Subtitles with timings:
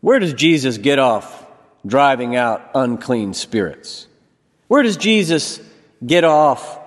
[0.00, 1.46] Where does Jesus get off
[1.86, 4.06] driving out unclean spirits?
[4.68, 5.60] Where does Jesus
[6.04, 6.78] get off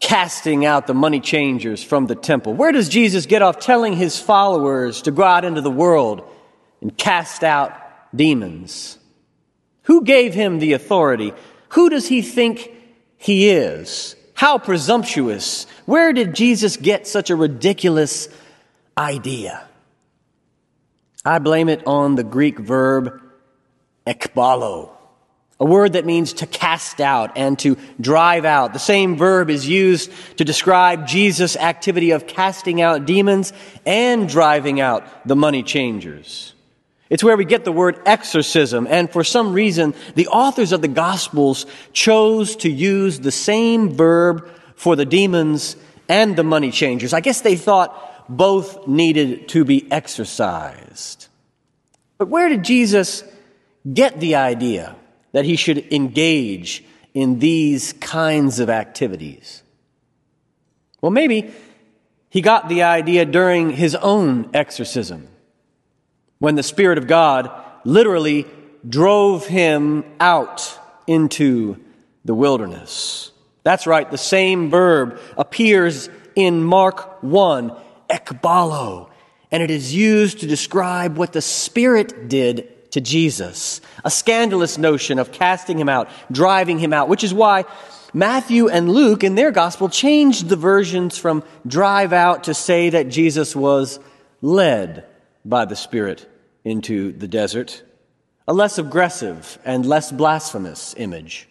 [0.00, 2.54] casting out the money changers from the temple?
[2.54, 6.28] Where does Jesus get off telling his followers to go out into the world
[6.80, 7.72] and cast out
[8.14, 8.98] demons?
[9.82, 11.32] Who gave him the authority?
[11.70, 12.70] Who does he think
[13.16, 14.16] he is?
[14.34, 15.66] How presumptuous.
[15.86, 18.28] Where did Jesus get such a ridiculous
[18.98, 19.66] idea?
[21.24, 23.20] I blame it on the Greek verb
[24.06, 24.90] ekbalo,
[25.58, 28.74] a word that means to cast out and to drive out.
[28.74, 33.54] The same verb is used to describe Jesus' activity of casting out demons
[33.86, 36.52] and driving out the money changers.
[37.08, 40.88] It's where we get the word exorcism, and for some reason, the authors of the
[40.88, 47.14] Gospels chose to use the same verb for the demons and the money changers.
[47.14, 51.28] I guess they thought both needed to be exercised.
[52.18, 53.24] But where did Jesus
[53.92, 54.96] get the idea
[55.32, 59.62] that he should engage in these kinds of activities?
[61.00, 61.52] Well, maybe
[62.30, 65.28] he got the idea during his own exorcism
[66.38, 67.50] when the Spirit of God
[67.84, 68.46] literally
[68.88, 71.78] drove him out into
[72.24, 73.30] the wilderness.
[73.62, 77.76] That's right, the same verb appears in Mark 1
[78.14, 79.10] ekbalo,
[79.50, 83.80] and it is used to describe what the Spirit did to Jesus.
[84.04, 87.64] A scandalous notion of casting him out, driving him out, which is why
[88.12, 93.08] Matthew and Luke in their gospel changed the versions from drive out to say that
[93.08, 93.98] Jesus was
[94.40, 95.04] led
[95.44, 96.30] by the Spirit
[96.64, 97.82] into the desert,
[98.46, 101.48] a less aggressive and less blasphemous image.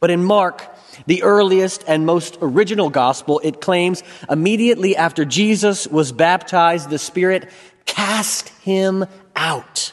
[0.00, 0.66] But in Mark,
[1.06, 7.50] the earliest and most original gospel, it claims immediately after Jesus was baptized, the Spirit
[7.86, 9.92] cast him out,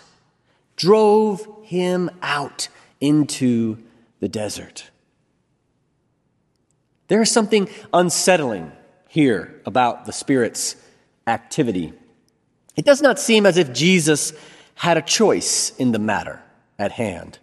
[0.76, 2.68] drove him out
[3.00, 3.78] into
[4.20, 4.90] the desert.
[7.08, 8.72] There is something unsettling
[9.10, 10.78] here about the Spirit's
[11.28, 11.94] activity.
[12.76, 14.34] It does not seem as if Jesus
[14.76, 16.42] had a choice in the matter
[16.80, 17.38] at hand.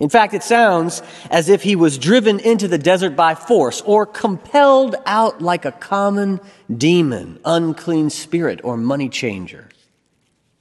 [0.00, 4.06] In fact, it sounds as if he was driven into the desert by force or
[4.06, 6.40] compelled out like a common
[6.74, 9.68] demon, unclean spirit, or money changer.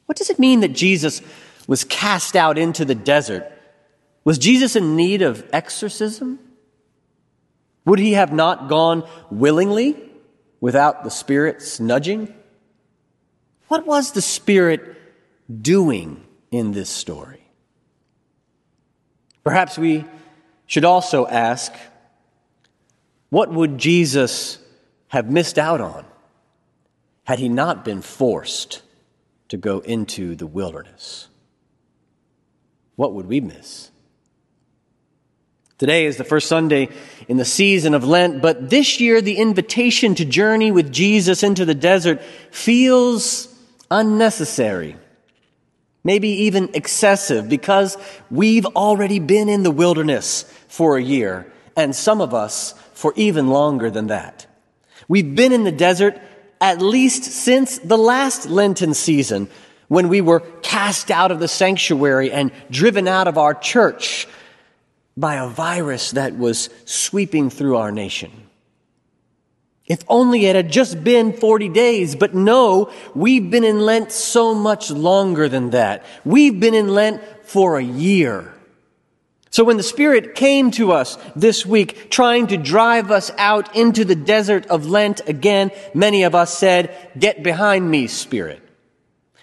[0.07, 1.21] What does it mean that Jesus
[1.67, 3.49] was cast out into the desert?
[4.25, 6.39] Was Jesus in need of exorcism?
[7.85, 9.95] Would he have not gone willingly
[10.59, 12.33] without the Spirit's nudging?
[13.69, 14.97] What was the Spirit
[15.61, 17.38] doing in this story?
[19.49, 20.05] Perhaps we
[20.67, 21.73] should also ask
[23.31, 24.59] what would Jesus
[25.07, 26.05] have missed out on
[27.23, 28.83] had he not been forced
[29.47, 31.29] to go into the wilderness?
[32.95, 33.89] What would we miss?
[35.79, 36.89] Today is the first Sunday
[37.27, 41.65] in the season of Lent, but this year the invitation to journey with Jesus into
[41.65, 42.21] the desert
[42.51, 43.47] feels
[43.89, 44.95] unnecessary
[46.03, 47.97] maybe even excessive, because
[48.31, 53.47] we've already been in the wilderness for a year, and some of us for even
[53.47, 54.45] longer than that.
[55.07, 56.19] We've been in the desert
[56.61, 59.49] at least since the last Lenten season
[59.87, 64.27] when we were cast out of the sanctuary and driven out of our church
[65.17, 68.48] by a virus that was sweeping through our nation.
[69.89, 74.53] If only it had just been 40 days, but no, we've been in Lent so
[74.53, 76.05] much longer than that.
[76.23, 78.53] We've been in Lent for a year.
[79.49, 84.05] So when the Spirit came to us this week, trying to drive us out into
[84.05, 88.61] the desert of Lent again, many of us said, get behind me, Spirit.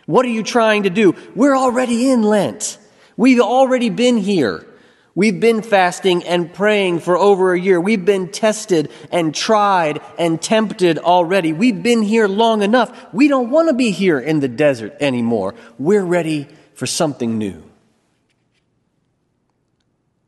[0.07, 1.17] What are you trying to do?
[1.35, 2.79] We're already in Lent.
[3.17, 4.65] We've already been here.
[5.17, 7.81] We've been fasting and praying for over a year.
[7.81, 11.55] We've been tested and tried and tempted already.
[11.55, 12.95] We've been here long enough.
[13.15, 15.55] We don't want to be here in the desert anymore.
[15.79, 17.63] We're ready for something new.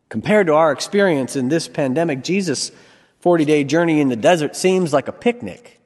[0.09, 2.73] Compared to our experience in this pandemic, Jesus'
[3.21, 5.83] 40 day journey in the desert seems like a picnic.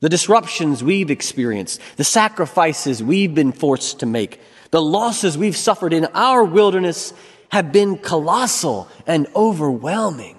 [0.00, 4.40] The disruptions we've experienced, the sacrifices we've been forced to make,
[4.70, 7.12] the losses we've suffered in our wilderness
[7.50, 10.36] have been colossal and overwhelming.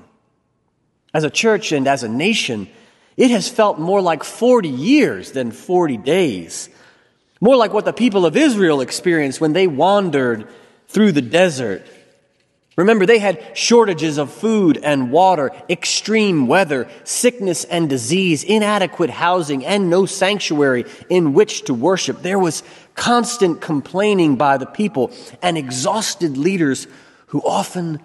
[1.13, 2.69] As a church and as a nation,
[3.17, 6.69] it has felt more like 40 years than 40 days.
[7.41, 10.47] More like what the people of Israel experienced when they wandered
[10.87, 11.85] through the desert.
[12.75, 19.65] Remember, they had shortages of food and water, extreme weather, sickness and disease, inadequate housing,
[19.65, 22.21] and no sanctuary in which to worship.
[22.21, 22.63] There was
[22.99, 25.09] constant complaining by the people,
[25.41, 26.85] and exhausted leaders
[27.27, 27.99] who often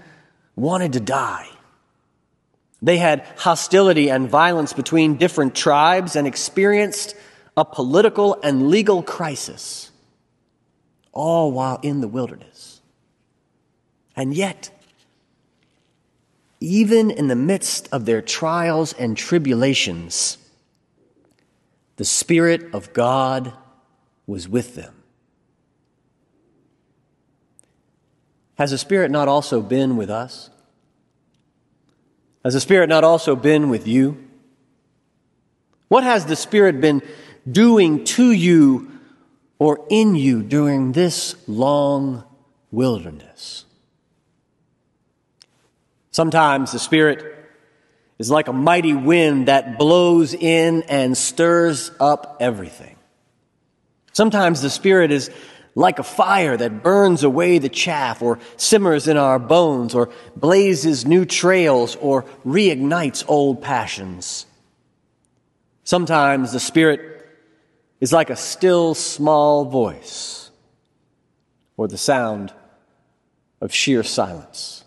[0.55, 1.49] wanted to die.
[2.81, 7.17] They had hostility and violence between different tribes and experienced
[7.57, 9.91] a political and legal crisis,
[11.13, 12.81] all while in the wilderness.
[14.15, 14.71] And yet,
[16.61, 20.39] even in the midst of their trials and tribulations,
[21.97, 23.53] the Spirit of God
[24.27, 24.95] was with them.
[28.57, 30.51] Has the Spirit not also been with us?
[32.45, 34.29] Has the Spirit not also been with you?
[35.89, 37.03] What has the Spirit been
[37.51, 38.91] doing to you
[39.59, 42.25] or in you during this long
[42.71, 43.65] wilderness?
[46.11, 47.35] Sometimes the Spirit
[48.19, 52.94] is like a mighty wind that blows in and stirs up everything.
[54.15, 55.31] Sometimes the Spirit is
[55.75, 61.05] like a fire that burns away the chaff or simmers in our bones or blazes
[61.05, 64.47] new trails or reignites old passions.
[65.83, 67.29] Sometimes the Spirit
[68.01, 70.51] is like a still small voice
[71.77, 72.53] or the sound
[73.61, 74.85] of sheer silence.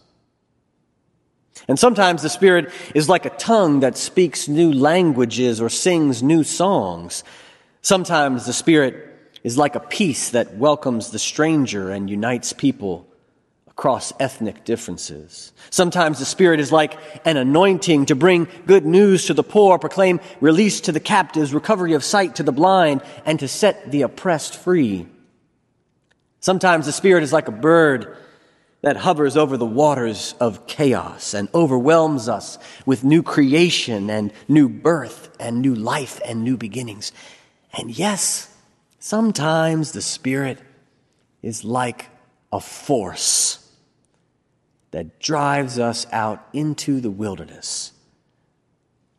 [1.67, 6.45] And sometimes the Spirit is like a tongue that speaks new languages or sings new
[6.45, 7.25] songs.
[7.81, 9.06] Sometimes the Spirit
[9.47, 13.07] is like a peace that welcomes the stranger and unites people
[13.65, 15.53] across ethnic differences.
[15.69, 20.19] Sometimes the Spirit is like an anointing to bring good news to the poor, proclaim
[20.41, 24.53] release to the captives, recovery of sight to the blind, and to set the oppressed
[24.53, 25.07] free.
[26.41, 28.17] Sometimes the Spirit is like a bird
[28.81, 34.67] that hovers over the waters of chaos and overwhelms us with new creation and new
[34.67, 37.13] birth and new life and new beginnings.
[37.71, 38.53] And yes,
[39.07, 40.59] sometimes the Spirit
[41.41, 42.09] is like
[42.51, 43.65] a force
[44.91, 47.93] that drives us out into the wilderness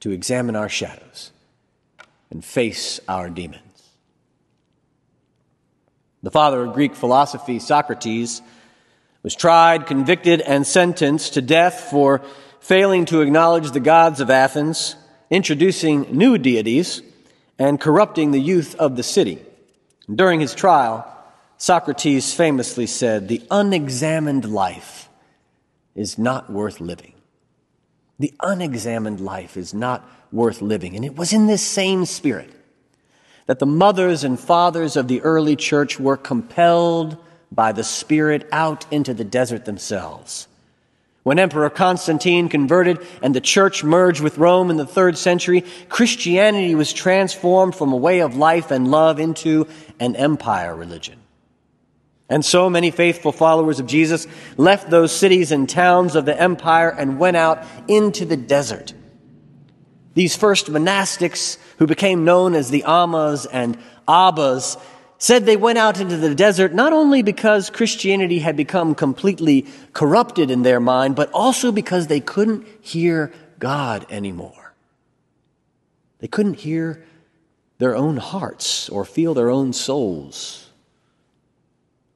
[0.00, 1.32] to examine our shadows
[2.30, 3.62] and face our demons.
[6.22, 8.42] The father of Greek philosophy, Socrates,
[9.22, 12.20] was tried, convicted, and sentenced to death for
[12.60, 14.96] failing to acknowledge the gods of Athens,
[15.30, 17.00] introducing new deities,
[17.58, 19.46] and corrupting the youth of the city.
[20.12, 21.06] During his trial,
[21.58, 25.08] Socrates famously said, The unexamined life
[25.94, 27.14] is not worth living.
[28.18, 30.96] The unexamined life is not worth living.
[30.96, 32.50] And it was in this same spirit
[33.46, 37.16] that the mothers and fathers of the early church were compelled
[37.50, 40.47] by the Spirit out into the desert themselves.
[41.28, 46.74] When Emperor Constantine converted and the church merged with Rome in the third century, Christianity
[46.74, 49.66] was transformed from a way of life and love into
[50.00, 51.20] an empire religion.
[52.30, 54.26] And so many faithful followers of Jesus
[54.56, 58.94] left those cities and towns of the empire and went out into the desert.
[60.14, 63.76] These first monastics, who became known as the Ammas and
[64.08, 64.78] Abbas,
[65.18, 70.50] said they went out into the desert not only because Christianity had become completely corrupted
[70.50, 74.74] in their mind, but also because they couldn't hear God anymore.
[76.20, 77.04] They couldn't hear
[77.78, 80.70] their own hearts or feel their own souls.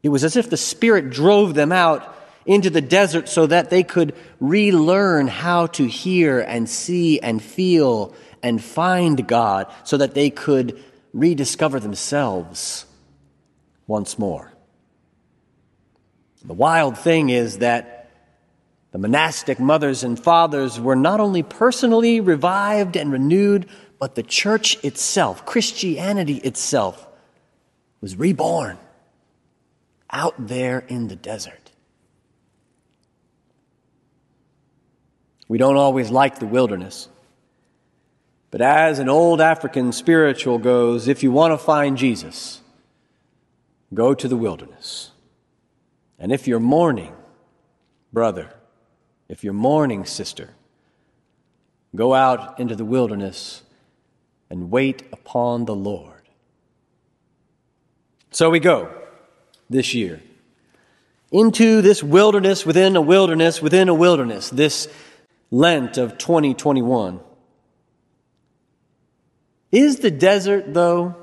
[0.02, 3.84] It was as if the Spirit drove them out into the desert so that they
[3.84, 10.30] could relearn how to hear and see and feel and find God so that they
[10.30, 10.82] could
[11.12, 12.86] rediscover themselves
[13.86, 14.52] once more.
[16.44, 18.10] The wild thing is that
[18.90, 23.66] the monastic mothers and fathers were not only personally revived and renewed,
[23.98, 27.06] but the church itself, Christianity itself,
[28.00, 28.78] was reborn
[30.10, 31.70] out there in the desert.
[35.52, 37.10] We don't always like the wilderness.
[38.50, 42.61] But as an old African spiritual goes, if you want to find Jesus,
[43.92, 45.10] Go to the wilderness.
[46.18, 47.14] And if you're mourning,
[48.12, 48.52] brother,
[49.28, 50.50] if you're mourning, sister,
[51.94, 53.62] go out into the wilderness
[54.48, 56.28] and wait upon the Lord.
[58.30, 58.94] So we go
[59.68, 60.20] this year
[61.32, 64.86] into this wilderness within a wilderness within a wilderness, this
[65.50, 67.20] Lent of 2021.
[69.70, 71.21] Is the desert, though,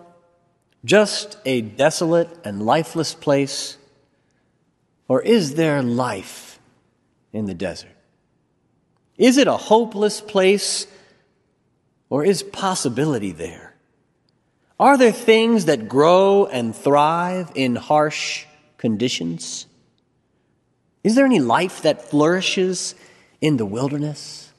[0.86, 3.78] just a desolate and lifeless place?
[5.08, 6.60] Or is there life
[7.34, 7.96] in the desert?
[9.18, 10.88] Is it a hopeless place?
[12.10, 13.76] Or is possibility there?
[14.80, 18.46] Are there things that grow and thrive in harsh
[18.78, 19.68] conditions?
[21.04, 22.96] Is there any life that flourishes
[23.42, 24.52] in the wilderness?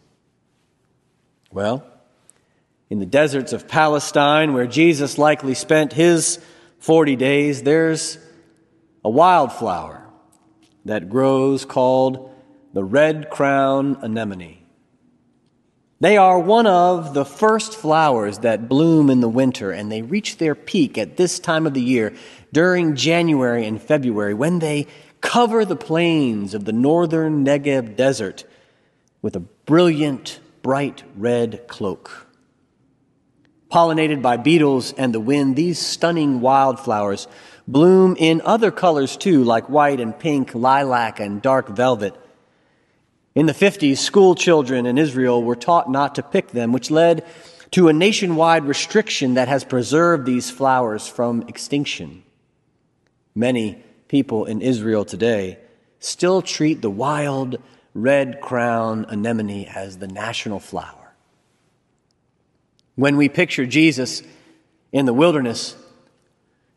[1.51, 1.90] Well,
[2.91, 6.41] in the deserts of Palestine, where Jesus likely spent his
[6.81, 8.19] 40 days, there's
[9.05, 10.07] a wildflower
[10.85, 12.35] that grows called
[12.73, 14.59] the red crown anemone.
[16.01, 20.39] They are one of the first flowers that bloom in the winter, and they reach
[20.39, 22.15] their peak at this time of the year
[22.53, 24.87] during January and February when they
[25.21, 28.45] cover the plains of the northern Negev desert
[29.21, 32.30] with a brilliant, bright red cloak.
[33.71, 37.29] Pollinated by beetles and the wind, these stunning wildflowers
[37.69, 42.15] bloom in other colors too, like white and pink, lilac, and dark velvet.
[43.35, 47.25] In the 50s, school children in Israel were taught not to pick them, which led
[47.71, 52.25] to a nationwide restriction that has preserved these flowers from extinction.
[53.37, 55.59] Many people in Israel today
[56.01, 57.63] still treat the wild
[57.95, 61.00] red crown anemone as the national flower.
[63.01, 64.23] When we picture Jesus
[64.93, 65.75] in the wilderness,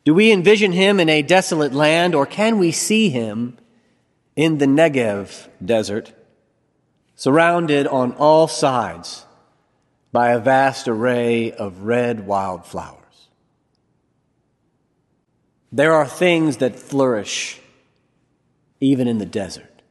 [0.05, 3.57] do we envision him in a desolate land or can we see him
[4.37, 6.13] in the Negev desert?
[7.15, 9.25] surrounded on all sides
[10.11, 13.29] by a vast array of red wildflowers.
[15.71, 17.59] There are things that flourish
[18.79, 19.81] even in the desert.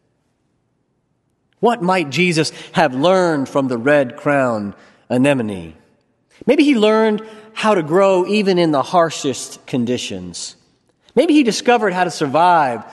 [1.61, 4.75] What might Jesus have learned from the red crown
[5.09, 5.75] anemone?
[6.47, 7.23] Maybe he learned
[7.53, 10.57] how to grow even in the harshest conditions.
[11.15, 12.85] Maybe he discovered how to survive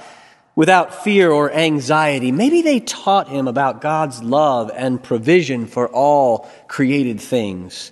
[0.56, 2.32] without fear or anxiety.
[2.32, 7.92] Maybe they taught him about God's love and provision for all created things.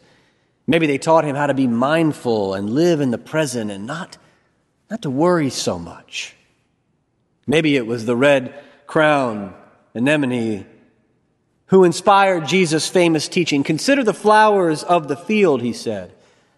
[0.68, 4.18] Maybe they taught him how to be mindful and live in the present and not,
[4.89, 6.36] not to worry so much.
[7.48, 8.54] Maybe it was the red
[8.86, 9.56] crown
[9.94, 10.66] anemone
[11.67, 13.63] who inspired Jesus' famous teaching.
[13.63, 16.12] Consider the flowers of the field, he said,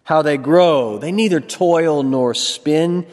[0.04, 0.98] how they grow.
[0.98, 3.06] They neither toil nor spin.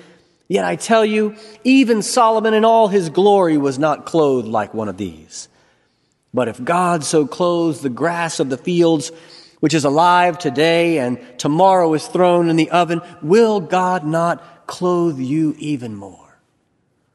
[0.49, 4.89] Yet I tell you, even Solomon in all his glory was not clothed like one
[4.89, 5.49] of these.
[6.33, 9.11] But if God so clothes the grass of the fields,
[9.61, 15.19] which is alive today and tomorrow is thrown in the oven, will God not clothe
[15.19, 16.39] you even more?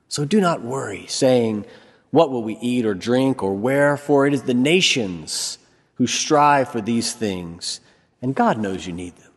[0.10, 1.66] So do not worry, saying,
[2.12, 3.98] What will we eat or drink or wear?
[3.98, 5.58] For it is the nations
[5.96, 7.80] who strive for these things,
[8.22, 9.32] and God knows you need them.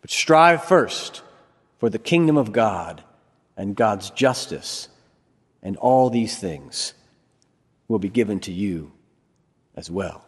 [0.00, 1.22] But strive first
[1.78, 3.02] for the kingdom of God
[3.56, 4.88] and God's justice,
[5.62, 6.94] and all these things
[7.88, 8.92] will be given to you
[9.76, 10.24] as well.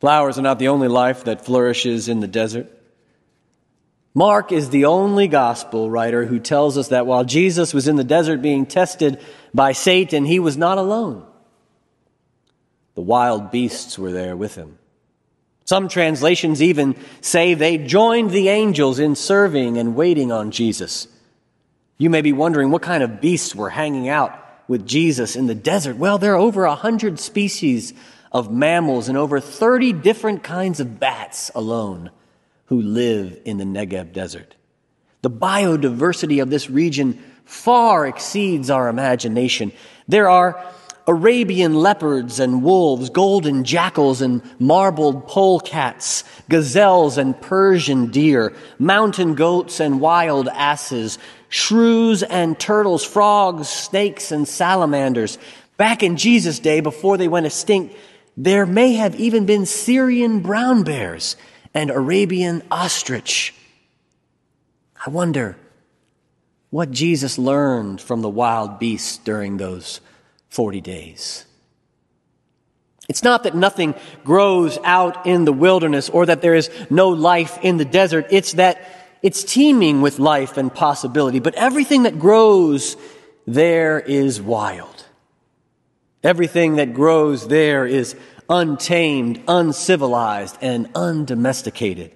[0.00, 2.66] Flowers are not the only life that flourishes in the desert.
[4.14, 8.04] Mark is the only gospel writer who tells us that while Jesus was in the
[8.04, 9.20] desert being tested
[9.54, 11.26] by Satan, he was not alone.
[12.94, 14.78] The wild beasts were there with him.
[15.64, 21.08] Some translations even say they joined the angels in serving and waiting on Jesus.
[21.96, 24.38] You may be wondering what kind of beasts were hanging out
[24.68, 25.96] with Jesus in the desert.
[25.96, 27.94] Well, there are over a hundred species
[28.30, 32.10] of mammals and over 30 different kinds of bats alone
[32.72, 34.54] who live in the Negev desert.
[35.20, 39.72] The biodiversity of this region far exceeds our imagination.
[40.08, 40.64] There are
[41.06, 49.78] Arabian leopards and wolves, golden jackals and marbled polecats, gazelles and Persian deer, mountain goats
[49.78, 51.18] and wild asses,
[51.50, 55.36] shrews and turtles, frogs, snakes and salamanders.
[55.76, 57.94] Back in Jesus' day, before they went extinct,
[58.34, 61.36] there may have even been Syrian brown bears
[61.74, 63.54] and Arabian ostrich.
[65.04, 65.56] I wonder
[66.70, 70.00] what Jesus learned from the wild beasts during those
[70.48, 71.44] 40 days.
[73.08, 77.58] It's not that nothing grows out in the wilderness or that there is no life
[77.62, 78.26] in the desert.
[78.30, 78.80] It's that
[79.22, 81.40] it's teeming with life and possibility.
[81.40, 82.96] But everything that grows
[83.46, 85.06] there is wild.
[86.22, 88.14] Everything that grows there is
[88.52, 92.12] untamed, uncivilized, and undomesticated.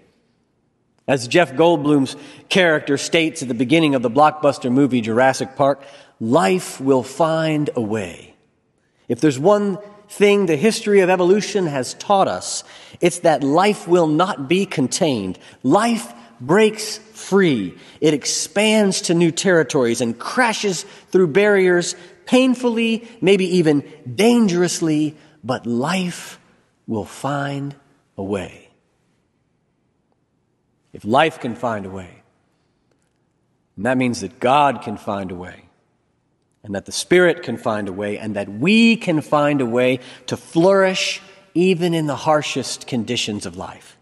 [1.09, 2.15] As Jeff Goldblum's
[2.51, 5.83] character states at the beginning of the blockbuster movie Jurassic Park,
[6.21, 8.35] life will find a way.
[9.09, 9.79] If there's one
[10.09, 12.65] thing the history of evolution has taught us,
[13.01, 15.39] it's that life will not be contained.
[15.63, 17.75] Life breaks free.
[18.01, 25.17] It expands to new territories and crashes through barriers painfully, maybe even dangerously,
[25.47, 26.41] but life
[26.89, 27.77] will find
[28.19, 28.69] a way.
[30.93, 32.23] If life can find a way,
[33.79, 35.67] that means that God can find a way,
[36.65, 40.01] and that the Spirit can find a way, and that we can find a way
[40.27, 41.23] to flourish
[41.55, 43.97] even in the harshest conditions of life.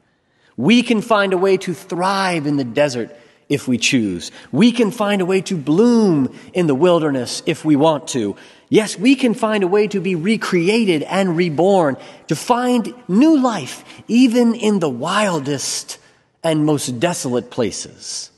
[0.56, 3.14] We can find a way to thrive in the desert
[3.48, 4.30] if we choose.
[4.52, 8.36] We can find a way to bloom in the wilderness if we want to.
[8.75, 13.85] Yes, we can find a way to be recreated and reborn, to find new life
[14.09, 15.99] even in the wildest
[16.43, 18.33] and most desolate places.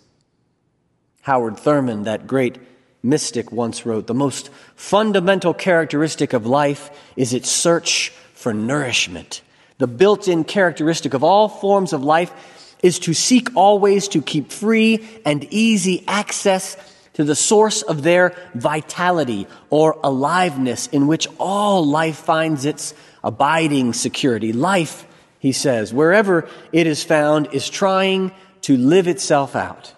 [1.23, 2.59] Howard Thurman, that great
[3.03, 9.41] mystic, once wrote The most fundamental characteristic of life is its search for nourishment.
[9.79, 14.53] The built in characteristic of all forms of life is to seek always to keep
[14.53, 16.77] free and easy access
[17.17, 22.93] to the source of their vitality or aliveness in which all life finds its
[23.25, 24.53] abiding security.
[24.53, 25.07] Life,
[25.39, 29.95] he says, wherever it is found, is trying to live itself out,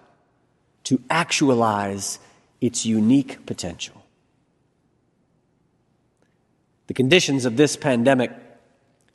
[0.85, 2.21] to actualize
[2.61, 4.05] its unique potential.
[6.87, 8.31] The conditions of this pandemic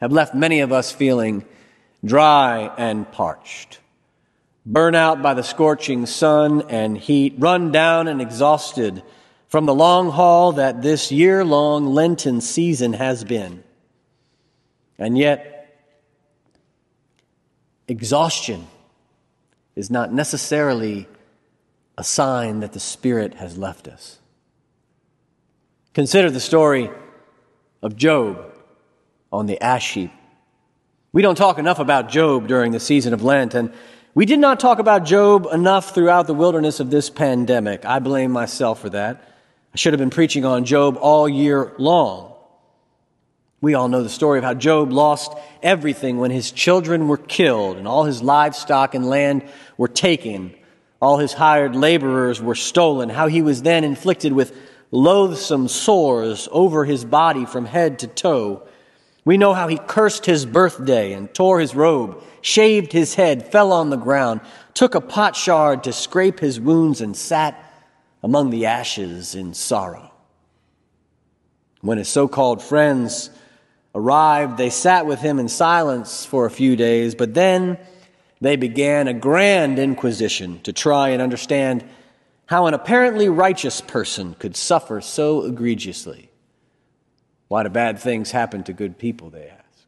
[0.02, 1.46] have left many of us feeling
[2.04, 3.80] dry and parched,
[4.66, 9.04] burn out by the scorching sun and heat, run down and exhausted
[9.48, 13.64] from the long haul that this year long Lenten season has been.
[14.98, 15.80] And yet,
[17.88, 18.68] exhaustion
[19.76, 21.08] is not necessarily
[21.98, 24.20] a sign that the Spirit has left us.
[25.94, 26.90] Consider the story
[27.82, 28.52] of Job
[29.32, 30.12] on the ash heap.
[31.12, 33.72] We don't talk enough about Job during the season of Lent, and
[34.16, 37.84] we did not talk about Job enough throughout the wilderness of this pandemic.
[37.86, 39.28] I blame myself for that.
[39.74, 42.34] I should have been preaching on Job all year long.
[43.60, 47.78] We all know the story of how Job lost everything when his children were killed
[47.78, 49.46] and all his livestock and land
[49.78, 50.54] were taken.
[51.02, 53.10] All his hired laborers were stolen.
[53.10, 54.56] How he was then inflicted with
[54.92, 58.68] loathsome sores over his body from head to toe.
[59.26, 63.72] We know how he cursed his birthday and tore his robe, shaved his head, fell
[63.72, 64.42] on the ground,
[64.74, 67.58] took a potsherd to scrape his wounds, and sat
[68.22, 70.12] among the ashes in sorrow.
[71.82, 73.30] When his so called friends
[73.96, 77.78] arrived, they sat with him in silence for a few days, but then
[78.42, 81.84] they began a grand inquisition to try and understand
[82.48, 86.30] how an apparently righteous person could suffer so egregiously.
[87.54, 89.86] Why do bad things happen to good people, they ask.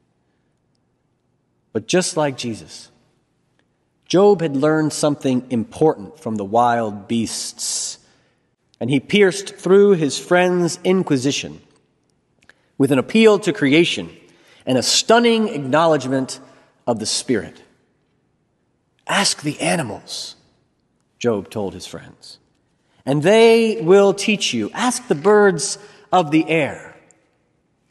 [1.74, 2.92] But just like Jesus,
[4.08, 7.98] Job had learned something important from the wild beasts,
[8.80, 11.60] and he pierced through his friend's inquisition
[12.78, 14.16] with an appeal to creation
[14.68, 16.40] and a stunning acknowledgement
[16.86, 17.64] of the Spirit.
[19.08, 20.36] Ask the animals,
[21.18, 22.38] Job told his friends,
[23.08, 24.70] and they will teach you.
[24.72, 25.80] Ask the birds
[26.12, 26.95] of the air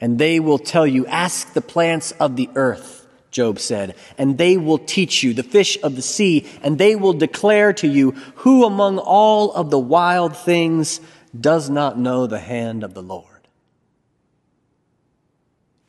[0.00, 4.56] and they will tell you, Ask the plants of the earth, Job said, and they
[4.56, 8.64] will teach you, the fish of the sea, and they will declare to you, Who
[8.64, 11.00] among all of the wild things
[11.38, 13.28] does not know the hand of the Lord?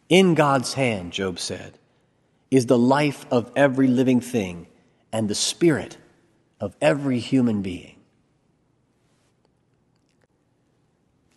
[0.10, 1.78] In God's hand, Job said,
[2.52, 4.68] is the life of every living thing
[5.12, 5.98] and the spirit
[6.60, 7.95] of every human being.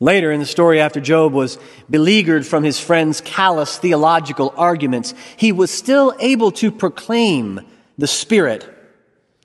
[0.00, 1.58] Later in the story, after Job was
[1.90, 7.60] beleaguered from his friends' callous theological arguments, he was still able to proclaim
[7.96, 8.68] the Spirit.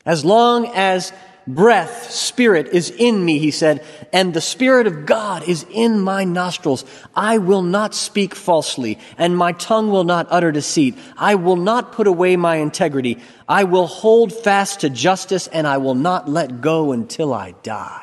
[0.06, 1.12] As long as
[1.48, 6.24] breath, spirit is in me, he said, and the Spirit of God is in my
[6.24, 6.86] nostrils.
[7.16, 10.96] I will not speak falsely, and my tongue will not utter deceit.
[11.18, 13.18] I will not put away my integrity.
[13.50, 18.03] I will hold fast to justice, and I will not let go until I die.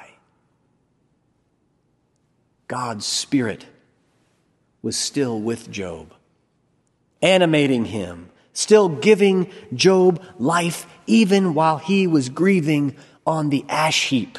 [2.70, 3.66] God's Spirit
[4.80, 6.14] was still with Job,
[7.20, 12.94] animating him, still giving Job life even while he was grieving
[13.26, 14.38] on the ash heap,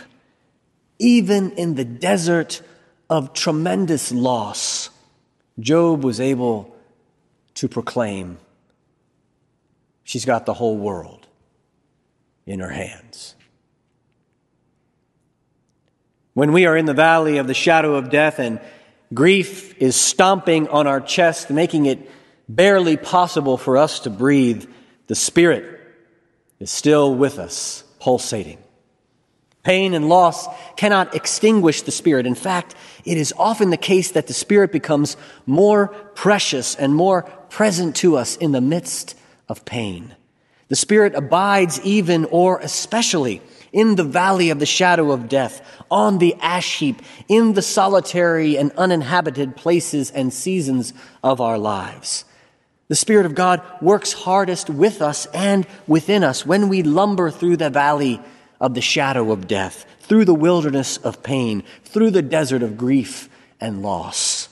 [0.98, 2.62] even in the desert
[3.10, 4.89] of tremendous loss.
[5.60, 6.74] Job was able
[7.56, 8.38] to proclaim,
[10.06, 11.28] She's got the whole world
[12.46, 13.36] in her hands.
[16.34, 18.62] When we are in the valley of the shadow of death and
[19.13, 22.10] grief is stomping on our chest, making it
[22.48, 24.65] barely possible for us to breathe,
[25.08, 25.80] the Spirit
[26.60, 28.60] is still with us, pulsating.
[29.63, 32.26] Pain and loss cannot extinguish the Spirit.
[32.26, 37.24] In fact, it is often the case that the Spirit becomes more precious and more
[37.50, 39.17] present to us in the midst
[39.50, 40.15] of pain.
[40.70, 46.17] The Spirit abides even or especially in the valley of the shadow of death, on
[46.17, 52.25] the ash heap, in the solitary and uninhabited places and seasons of our lives.
[52.88, 57.57] The Spirit of God works hardest with us and within us when we lumber through
[57.57, 58.19] the valley
[58.60, 63.29] of the shadow of death, through the wilderness of pain, through the desert of grief
[63.62, 64.49] and loss.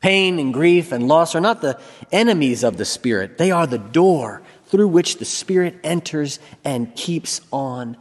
[0.00, 1.78] Pain and grief and loss are not the
[2.10, 7.40] enemies of the Spirit, they are the door through which the Spirit enters and keeps
[7.52, 7.96] on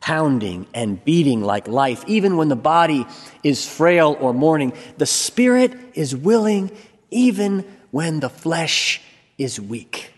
[0.00, 2.04] pounding and beating like life.
[2.06, 3.06] Even when the body
[3.42, 6.70] is frail or mourning, the Spirit is willing
[7.10, 9.00] even when the flesh
[9.38, 10.12] is weak.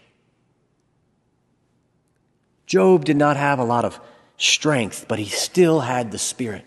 [2.66, 4.00] Job did not have a lot of
[4.38, 6.64] strength, but he still had the Spirit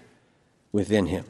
[0.71, 1.25] within him.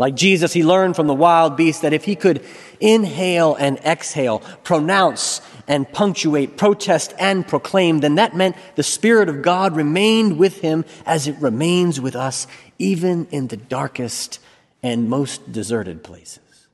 [0.00, 2.42] Like Jesus, he learned from the wild beast that if he could
[2.80, 9.42] inhale and exhale, pronounce and punctuate, protest and proclaim, then that meant the Spirit of
[9.42, 12.46] God remained with him as it remains with us,
[12.78, 14.38] even in the darkest
[14.82, 16.66] and most deserted places.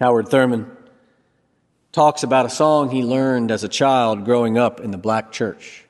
[0.00, 0.74] Howard Thurman
[1.92, 5.83] talks about a song he learned as a child growing up in the black church.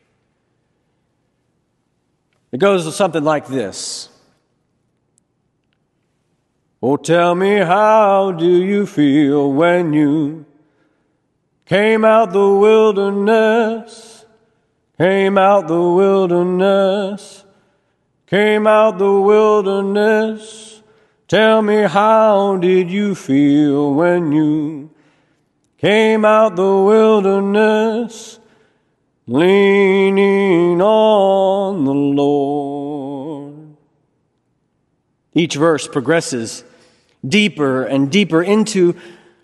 [2.55, 4.09] It goes something like this.
[6.81, 10.47] Oh, tell me, how do you feel when you
[11.67, 14.25] came out the wilderness?
[14.97, 17.43] Came out the wilderness?
[18.27, 20.81] Came out the wilderness?
[21.27, 24.91] Tell me, how did you feel when you
[25.77, 28.39] came out the wilderness?
[29.27, 33.77] Leaning on the Lord.
[35.33, 36.63] Each verse progresses
[37.27, 38.95] deeper and deeper into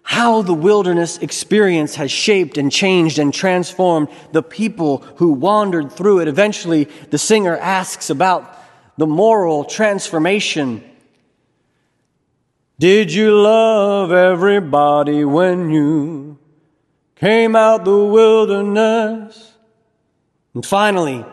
[0.02, 6.20] how the wilderness experience has shaped and changed and transformed the people who wandered through
[6.20, 6.28] it.
[6.28, 8.58] Eventually, the singer asks about
[8.98, 10.84] the moral transformation.
[12.78, 16.38] Did you love everybody when you
[17.16, 19.49] came out the wilderness?
[20.54, 21.24] And finally,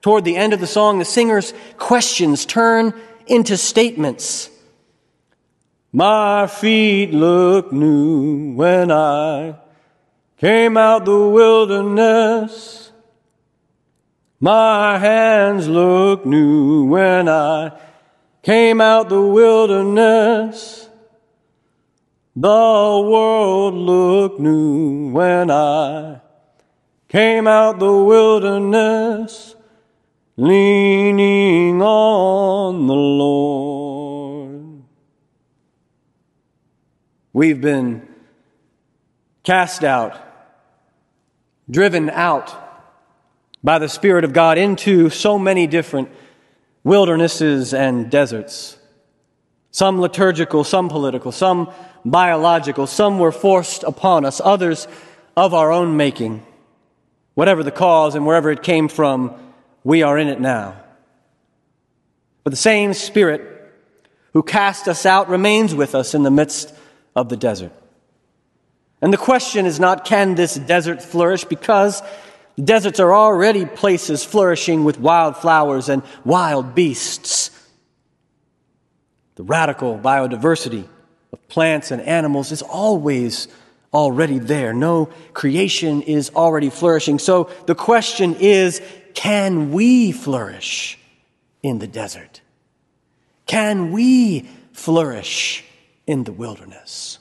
[0.00, 2.94] toward the end of the song, the singer's questions turn
[3.26, 4.50] into statements.
[5.92, 9.56] My feet look new when I
[10.38, 12.92] came out the wilderness.
[14.38, 17.78] My hands look new when I
[18.42, 20.88] came out the wilderness.
[22.36, 26.20] The world looked new when I
[27.08, 29.54] came out the wilderness,
[30.36, 34.82] leaning on the Lord.
[37.32, 38.08] We've been
[39.44, 40.20] cast out,
[41.70, 42.54] driven out
[43.62, 46.08] by the Spirit of God into so many different
[46.82, 48.78] wildernesses and deserts.
[49.70, 51.70] Some liturgical, some political, some
[52.04, 54.88] biological, some were forced upon us, others
[55.36, 56.46] of our own making.
[57.36, 59.34] Whatever the cause and wherever it came from,
[59.84, 60.74] we are in it now.
[62.44, 63.74] But the same Spirit
[64.32, 66.74] who cast us out remains with us in the midst
[67.14, 67.72] of the desert.
[69.02, 71.44] And the question is not, can this desert flourish?
[71.44, 72.02] Because
[72.58, 77.50] deserts are already places flourishing with wild flowers and wild beasts.
[79.34, 80.88] The radical biodiversity
[81.34, 83.48] of plants and animals is always
[83.96, 84.74] already there.
[84.74, 87.18] No creation is already flourishing.
[87.18, 88.82] So the question is,
[89.14, 90.98] can we flourish
[91.62, 92.42] in the desert?
[93.46, 95.64] Can we flourish
[96.06, 97.20] in the wilderness?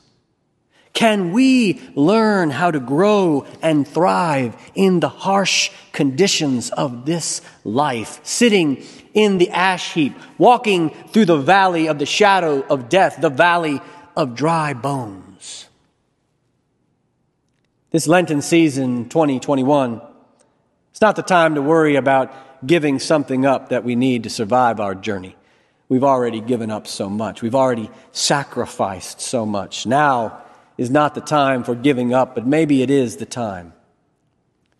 [0.91, 8.19] Can we learn how to grow and thrive in the harsh conditions of this life,
[8.23, 8.83] sitting
[9.13, 13.79] in the ash heap, walking through the valley of the shadow of death, the valley
[14.17, 15.69] of dry bones?
[17.95, 20.01] This Lenten season 2021,
[20.91, 24.81] it's not the time to worry about giving something up that we need to survive
[24.81, 25.37] our journey.
[25.87, 27.41] We've already given up so much.
[27.41, 29.85] We've already sacrificed so much.
[29.85, 30.43] Now
[30.77, 33.71] is not the time for giving up, but maybe it is the time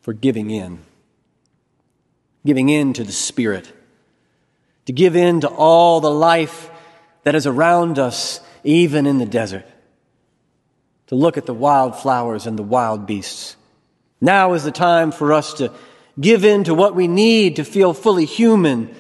[0.02, 0.80] for giving in.
[2.46, 3.72] Giving in to the Spirit.
[4.88, 6.70] To give in to all the life
[7.24, 9.66] that is around us, even in the desert
[11.08, 13.56] to look at the wildflowers and the wild beasts.
[14.22, 15.72] Now is the time for us to
[16.20, 18.94] give in to what we need to feel fully human,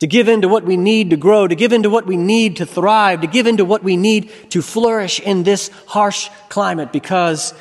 [0.00, 2.16] to give in to what we need to grow, to give in to what we
[2.16, 6.28] need to thrive, to give in to what we need to flourish in this harsh
[6.48, 7.54] climate because,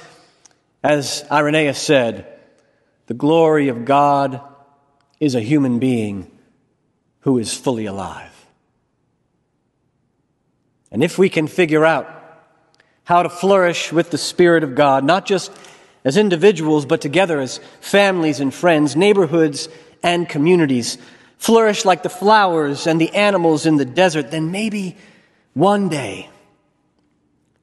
[0.84, 2.28] as Irenaeus said,
[3.08, 4.42] the glory of God
[5.20, 6.30] is a human being
[7.22, 8.34] who is fully alive.
[10.92, 12.17] And if we can figure out
[13.08, 15.50] how to flourish with the Spirit of God, not just
[16.04, 19.70] as individuals, but together as families and friends, neighborhoods
[20.04, 20.98] and communities,
[21.38, 24.98] flourish like the flowers and the animals in the desert, then maybe
[25.54, 26.30] one day,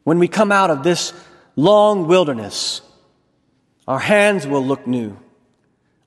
[0.04, 1.12] when we come out of this
[1.56, 2.80] long wilderness,
[3.86, 5.14] our hands will look new,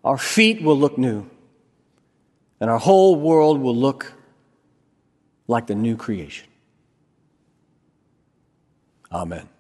[0.04, 1.30] our feet will look new,
[2.60, 4.14] and our whole world will look
[5.48, 6.48] like the new creation.
[9.18, 9.57] Amen.